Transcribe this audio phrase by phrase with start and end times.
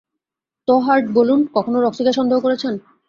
[0.67, 2.73] তো, হার্ট বলুন, কখনো রক্সিকে সন্দেহ করেছেন?